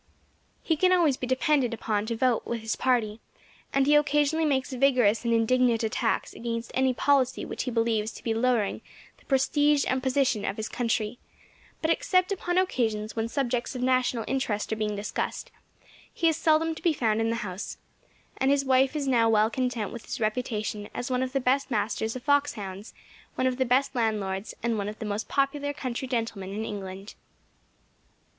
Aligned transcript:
He 0.63 0.75
can 0.75 0.91
always 0.91 1.15
be 1.15 1.27
depended 1.27 1.75
upon 1.75 2.07
to 2.07 2.15
vote 2.15 2.47
with 2.47 2.61
his 2.61 2.75
party, 2.75 3.19
and 3.71 3.85
he 3.85 3.93
occasionally 3.95 4.45
makes 4.45 4.73
vigorous 4.73 5.23
and 5.23 5.31
indignant 5.31 5.83
attacks 5.83 6.33
against 6.33 6.71
any 6.73 6.91
policy 6.91 7.45
which 7.45 7.65
he 7.65 7.69
believes 7.69 8.09
to 8.13 8.23
be 8.23 8.33
lowering 8.33 8.81
the 9.19 9.25
prestige 9.25 9.85
and 9.87 10.01
position 10.01 10.43
of 10.43 10.57
his 10.57 10.67
country; 10.67 11.19
but, 11.83 11.91
except 11.91 12.31
upon 12.31 12.57
occasions 12.57 13.15
when 13.15 13.27
subjects 13.27 13.75
of 13.75 13.83
national 13.83 14.25
interest 14.27 14.73
are 14.73 14.75
being 14.75 14.95
discussed, 14.95 15.51
he 16.11 16.27
is 16.27 16.35
seldom 16.35 16.73
to 16.73 16.81
be 16.81 16.93
found 16.93 17.21
in 17.21 17.29
the 17.29 17.35
house, 17.45 17.77
and 18.37 18.49
his 18.49 18.65
wife 18.65 18.95
is 18.95 19.07
now 19.07 19.29
well 19.29 19.51
content 19.51 19.93
with 19.93 20.05
his 20.05 20.19
reputation 20.19 20.89
as 20.95 21.11
one 21.11 21.21
of 21.21 21.31
the 21.31 21.39
best 21.39 21.69
masters 21.69 22.15
of 22.15 22.23
fox 22.23 22.53
hounds, 22.53 22.95
one 23.35 23.45
of 23.45 23.57
the 23.57 23.65
best 23.65 23.93
landlords, 23.93 24.55
and 24.63 24.79
one 24.79 24.89
of 24.89 24.97
the 24.97 25.05
most 25.05 25.27
popular 25.27 25.73
country 25.73 26.07
gentlemen 26.07 26.51
in 26.55 26.65
England. 26.65 27.13